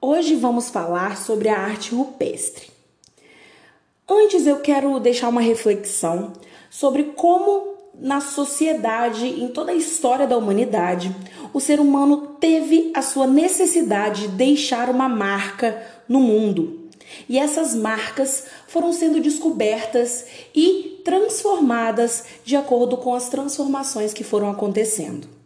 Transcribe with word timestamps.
Hoje 0.00 0.36
vamos 0.36 0.70
falar 0.70 1.16
sobre 1.16 1.48
a 1.48 1.58
arte 1.58 1.92
rupestre. 1.92 2.70
Antes 4.08 4.46
eu 4.46 4.60
quero 4.60 5.00
deixar 5.00 5.28
uma 5.28 5.40
reflexão 5.40 6.34
sobre 6.70 7.02
como 7.16 7.74
na 7.94 8.20
sociedade, 8.20 9.26
em 9.26 9.48
toda 9.48 9.72
a 9.72 9.74
história 9.74 10.24
da 10.24 10.38
humanidade, 10.38 11.12
o 11.52 11.58
ser 11.58 11.80
humano 11.80 12.36
teve 12.38 12.92
a 12.94 13.02
sua 13.02 13.26
necessidade 13.26 14.22
de 14.22 14.28
deixar 14.28 14.88
uma 14.88 15.08
marca 15.08 15.84
no 16.08 16.20
mundo. 16.20 16.88
E 17.28 17.36
essas 17.36 17.74
marcas 17.74 18.46
foram 18.68 18.92
sendo 18.92 19.20
descobertas 19.20 20.26
e 20.54 21.02
transformadas 21.04 22.24
de 22.44 22.54
acordo 22.54 22.96
com 22.98 23.14
as 23.14 23.28
transformações 23.28 24.14
que 24.14 24.22
foram 24.22 24.48
acontecendo. 24.48 25.37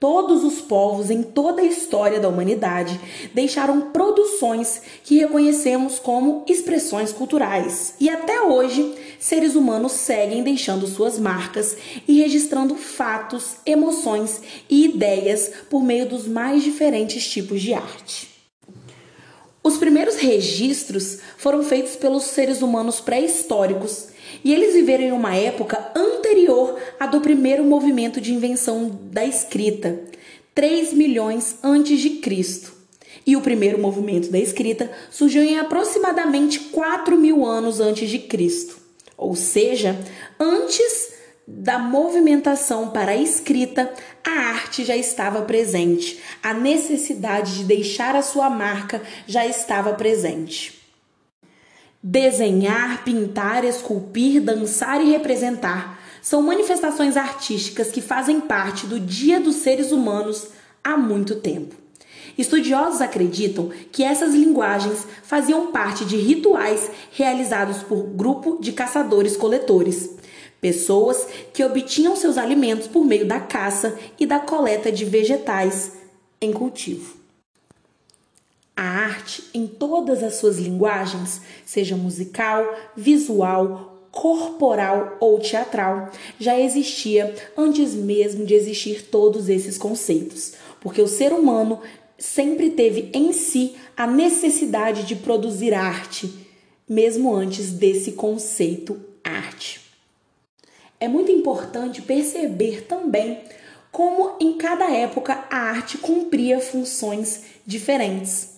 Todos 0.00 0.42
os 0.42 0.62
povos 0.62 1.10
em 1.10 1.22
toda 1.22 1.60
a 1.60 1.66
história 1.66 2.18
da 2.18 2.26
humanidade 2.26 2.98
deixaram 3.34 3.90
produções 3.90 4.80
que 5.04 5.18
reconhecemos 5.18 5.98
como 5.98 6.42
expressões 6.48 7.12
culturais. 7.12 7.96
E 8.00 8.08
até 8.08 8.40
hoje, 8.40 8.94
seres 9.18 9.54
humanos 9.54 9.92
seguem 9.92 10.42
deixando 10.42 10.86
suas 10.86 11.18
marcas 11.18 11.76
e 12.08 12.22
registrando 12.22 12.76
fatos, 12.76 13.56
emoções 13.66 14.40
e 14.70 14.86
ideias 14.86 15.52
por 15.68 15.82
meio 15.82 16.08
dos 16.08 16.26
mais 16.26 16.62
diferentes 16.62 17.28
tipos 17.28 17.60
de 17.60 17.74
arte. 17.74 18.30
Os 19.62 19.76
primeiros 19.76 20.16
registros 20.16 21.18
foram 21.36 21.62
feitos 21.62 21.94
pelos 21.94 22.22
seres 22.22 22.62
humanos 22.62 23.00
pré-históricos 23.00 24.08
e 24.44 24.52
eles 24.52 24.74
viveram 24.74 25.04
em 25.04 25.12
uma 25.12 25.34
época 25.34 25.92
anterior 25.94 26.78
à 26.98 27.06
do 27.06 27.20
primeiro 27.20 27.64
movimento 27.64 28.20
de 28.20 28.32
invenção 28.32 28.98
da 29.10 29.24
escrita, 29.24 30.00
3 30.54 30.92
milhões 30.92 31.56
antes 31.62 32.00
de 32.00 32.10
Cristo. 32.10 32.72
E 33.26 33.36
o 33.36 33.40
primeiro 33.40 33.78
movimento 33.78 34.30
da 34.30 34.38
escrita 34.38 34.90
surgiu 35.10 35.42
em 35.42 35.58
aproximadamente 35.58 36.58
4 36.58 37.16
mil 37.18 37.44
anos 37.44 37.80
antes 37.80 38.08
de 38.08 38.18
Cristo, 38.18 38.78
ou 39.16 39.36
seja, 39.36 39.98
antes 40.38 41.12
da 41.46 41.78
movimentação 41.78 42.90
para 42.90 43.12
a 43.12 43.16
escrita, 43.16 43.92
a 44.24 44.30
arte 44.30 44.84
já 44.84 44.96
estava 44.96 45.42
presente, 45.42 46.20
a 46.42 46.54
necessidade 46.54 47.58
de 47.58 47.64
deixar 47.64 48.14
a 48.14 48.22
sua 48.22 48.48
marca 48.48 49.02
já 49.26 49.44
estava 49.44 49.92
presente. 49.92 50.79
Desenhar, 52.02 53.04
pintar, 53.04 53.62
esculpir, 53.62 54.40
dançar 54.40 55.02
e 55.04 55.10
representar 55.10 56.00
são 56.22 56.40
manifestações 56.40 57.14
artísticas 57.14 57.90
que 57.90 58.00
fazem 58.00 58.40
parte 58.40 58.86
do 58.86 58.98
dia 58.98 59.38
dos 59.38 59.56
seres 59.56 59.92
humanos 59.92 60.48
há 60.82 60.96
muito 60.96 61.36
tempo. 61.36 61.74
Estudiosos 62.38 63.02
acreditam 63.02 63.70
que 63.92 64.02
essas 64.02 64.32
linguagens 64.32 65.06
faziam 65.22 65.72
parte 65.72 66.06
de 66.06 66.16
rituais 66.16 66.90
realizados 67.12 67.82
por 67.82 68.02
grupo 68.04 68.58
de 68.62 68.72
caçadores-coletores, 68.72 70.08
pessoas 70.58 71.26
que 71.52 71.62
obtinham 71.62 72.16
seus 72.16 72.38
alimentos 72.38 72.86
por 72.86 73.04
meio 73.04 73.26
da 73.26 73.40
caça 73.40 73.98
e 74.18 74.24
da 74.24 74.38
coleta 74.38 74.90
de 74.90 75.04
vegetais 75.04 75.92
em 76.40 76.50
cultivo. 76.50 77.19
A 78.80 78.82
arte, 78.82 79.44
em 79.52 79.66
todas 79.66 80.22
as 80.22 80.36
suas 80.36 80.56
linguagens, 80.56 81.42
seja 81.66 81.98
musical, 81.98 82.64
visual, 82.96 84.08
corporal 84.10 85.18
ou 85.20 85.38
teatral, 85.38 86.10
já 86.38 86.58
existia 86.58 87.34
antes 87.58 87.92
mesmo 87.92 88.46
de 88.46 88.54
existir 88.54 89.02
todos 89.10 89.50
esses 89.50 89.76
conceitos, 89.76 90.54
porque 90.80 91.02
o 91.02 91.06
ser 91.06 91.30
humano 91.30 91.82
sempre 92.16 92.70
teve 92.70 93.10
em 93.12 93.34
si 93.34 93.76
a 93.94 94.06
necessidade 94.06 95.02
de 95.02 95.14
produzir 95.14 95.74
arte, 95.74 96.32
mesmo 96.88 97.34
antes 97.34 97.72
desse 97.72 98.12
conceito 98.12 98.98
arte. 99.22 99.78
É 100.98 101.06
muito 101.06 101.30
importante 101.30 102.00
perceber 102.00 102.86
também 102.86 103.42
como 103.92 104.36
em 104.40 104.54
cada 104.54 104.90
época 104.90 105.44
a 105.50 105.58
arte 105.58 105.98
cumpria 105.98 106.60
funções 106.60 107.42
diferentes. 107.66 108.49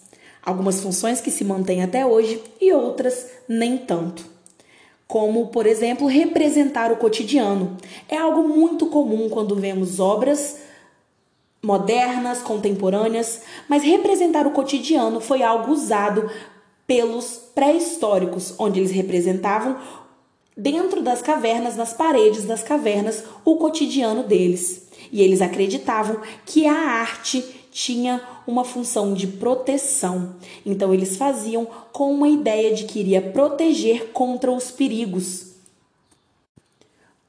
Algumas 0.44 0.80
funções 0.80 1.20
que 1.20 1.30
se 1.30 1.44
mantêm 1.44 1.82
até 1.82 2.04
hoje 2.04 2.42
e 2.60 2.72
outras 2.72 3.28
nem 3.48 3.78
tanto. 3.78 4.24
Como, 5.06 5.48
por 5.48 5.66
exemplo, 5.66 6.06
representar 6.06 6.90
o 6.90 6.96
cotidiano. 6.96 7.76
É 8.08 8.16
algo 8.16 8.48
muito 8.48 8.86
comum 8.86 9.28
quando 9.28 9.54
vemos 9.54 10.00
obras 10.00 10.56
modernas, 11.62 12.42
contemporâneas, 12.42 13.42
mas 13.68 13.84
representar 13.84 14.46
o 14.46 14.50
cotidiano 14.50 15.20
foi 15.20 15.42
algo 15.42 15.70
usado 15.70 16.28
pelos 16.86 17.40
pré-históricos, 17.54 18.54
onde 18.58 18.80
eles 18.80 18.90
representavam 18.90 19.76
dentro 20.56 21.00
das 21.00 21.22
cavernas, 21.22 21.76
nas 21.76 21.92
paredes 21.92 22.44
das 22.44 22.62
cavernas, 22.62 23.24
o 23.44 23.56
cotidiano 23.56 24.24
deles. 24.24 24.88
E 25.10 25.22
eles 25.22 25.40
acreditavam 25.40 26.20
que 26.44 26.66
a 26.66 26.74
arte 26.74 27.61
tinha 27.72 28.20
uma 28.46 28.64
função 28.64 29.14
de 29.14 29.26
proteção. 29.26 30.36
Então 30.64 30.92
eles 30.92 31.16
faziam 31.16 31.66
com 31.90 32.12
uma 32.12 32.28
ideia 32.28 32.74
de 32.74 32.84
que 32.84 33.00
iria 33.00 33.20
proteger 33.20 34.10
contra 34.12 34.52
os 34.52 34.70
perigos. 34.70 35.52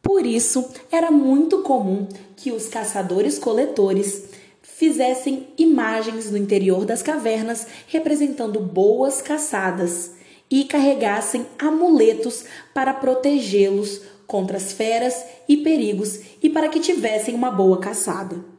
Por 0.01 0.25
isso, 0.25 0.69
era 0.91 1.09
muito 1.09 1.59
comum 1.59 2.07
que 2.35 2.51
os 2.51 2.67
caçadores-coletores 2.67 4.25
fizessem 4.61 5.47
imagens 5.57 6.29
no 6.29 6.37
interior 6.37 6.85
das 6.85 7.01
cavernas 7.01 7.65
representando 7.87 8.59
boas 8.59 9.21
caçadas 9.21 10.11
e 10.51 10.65
carregassem 10.65 11.45
amuletos 11.57 12.43
para 12.73 12.93
protegê-los 12.93 14.01
contra 14.27 14.57
as 14.57 14.73
feras 14.73 15.23
e 15.47 15.57
perigos 15.57 16.19
e 16.41 16.49
para 16.49 16.67
que 16.67 16.81
tivessem 16.81 17.33
uma 17.33 17.49
boa 17.49 17.79
caçada. 17.79 18.52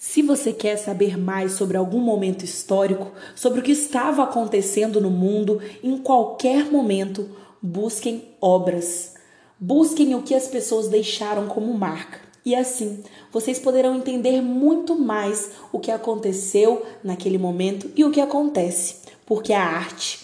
Se 0.00 0.22
você 0.22 0.52
quer 0.52 0.76
saber 0.76 1.18
mais 1.18 1.54
sobre 1.54 1.76
algum 1.76 1.98
momento 1.98 2.44
histórico, 2.44 3.10
sobre 3.34 3.58
o 3.58 3.62
que 3.64 3.72
estava 3.72 4.22
acontecendo 4.22 5.00
no 5.00 5.10
mundo 5.10 5.60
em 5.82 5.98
qualquer 5.98 6.70
momento, 6.70 7.28
busquem 7.60 8.22
obras. 8.40 9.14
Busquem 9.58 10.14
o 10.14 10.22
que 10.22 10.36
as 10.36 10.46
pessoas 10.46 10.86
deixaram 10.86 11.48
como 11.48 11.74
marca. 11.74 12.20
E 12.44 12.54
assim, 12.54 13.02
vocês 13.32 13.58
poderão 13.58 13.96
entender 13.96 14.40
muito 14.40 14.94
mais 14.94 15.50
o 15.72 15.80
que 15.80 15.90
aconteceu 15.90 16.86
naquele 17.02 17.36
momento 17.36 17.90
e 17.96 18.04
o 18.04 18.12
que 18.12 18.20
acontece, 18.20 18.98
porque 19.26 19.52
a 19.52 19.64
arte 19.64 20.20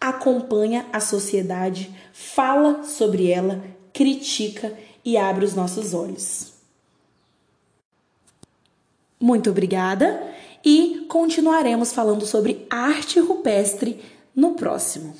acompanha 0.00 0.86
a 0.92 1.00
sociedade, 1.00 1.92
fala 2.12 2.84
sobre 2.84 3.28
ela, 3.28 3.60
critica 3.92 4.72
e 5.04 5.16
abre 5.16 5.44
os 5.44 5.52
nossos 5.52 5.92
olhos. 5.92 6.55
Muito 9.26 9.50
obrigada 9.50 10.22
e 10.64 11.04
continuaremos 11.08 11.92
falando 11.92 12.24
sobre 12.24 12.64
arte 12.70 13.18
rupestre 13.18 14.00
no 14.32 14.52
próximo. 14.52 15.16